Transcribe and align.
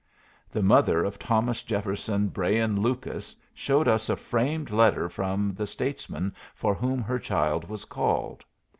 The 0.49 0.63
mother 0.63 1.03
of 1.05 1.19
Thomas 1.19 1.61
Jefferson 1.61 2.29
Brayin 2.29 2.81
Lucas 2.81 3.35
showed 3.53 3.87
us 3.87 4.09
a 4.09 4.15
framed 4.15 4.71
letter 4.71 5.07
from 5.09 5.53
the 5.53 5.67
statesman 5.67 6.33
for 6.55 6.73
whom 6.73 7.03
her 7.03 7.19
child 7.19 7.69
was 7.69 7.85
called. 7.85 8.43